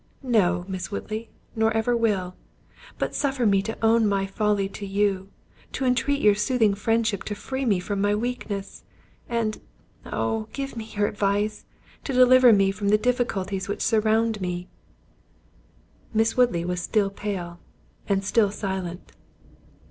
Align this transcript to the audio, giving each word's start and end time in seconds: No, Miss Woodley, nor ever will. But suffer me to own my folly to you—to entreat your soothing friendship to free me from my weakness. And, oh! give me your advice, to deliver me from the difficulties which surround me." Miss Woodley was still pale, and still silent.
No, 0.23 0.65
Miss 0.67 0.89
Woodley, 0.89 1.29
nor 1.55 1.71
ever 1.77 1.95
will. 1.95 2.35
But 2.97 3.13
suffer 3.13 3.45
me 3.45 3.61
to 3.61 3.77
own 3.85 4.07
my 4.07 4.25
folly 4.25 4.67
to 4.67 4.83
you—to 4.83 5.85
entreat 5.85 6.21
your 6.21 6.33
soothing 6.33 6.73
friendship 6.73 7.21
to 7.25 7.35
free 7.35 7.65
me 7.67 7.79
from 7.79 8.01
my 8.01 8.15
weakness. 8.15 8.83
And, 9.29 9.61
oh! 10.03 10.47
give 10.53 10.75
me 10.75 10.85
your 10.85 11.05
advice, 11.05 11.65
to 12.03 12.13
deliver 12.13 12.51
me 12.51 12.71
from 12.71 12.89
the 12.89 12.97
difficulties 12.97 13.67
which 13.69 13.83
surround 13.83 14.41
me." 14.41 14.69
Miss 16.15 16.35
Woodley 16.35 16.65
was 16.65 16.81
still 16.81 17.11
pale, 17.11 17.59
and 18.09 18.23
still 18.25 18.49
silent. 18.49 19.11